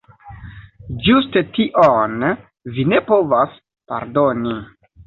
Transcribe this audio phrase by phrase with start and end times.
[1.07, 2.17] Ĝuste tion
[2.79, 3.63] vi ne povas
[3.95, 4.61] pardoni.